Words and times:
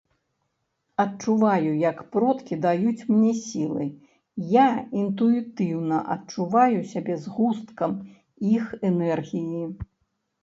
Адчуваю 1.01 1.71
як 1.81 1.99
продкі 2.13 2.55
даюць 2.63 3.05
мне 3.11 3.33
сілы, 3.41 3.85
я 4.53 4.65
інтуітыўна 5.01 5.99
адчуваю 6.15 6.79
сябе 6.93 7.19
згусткам 7.27 7.93
іх 8.55 8.65
энергіі. 8.93 9.63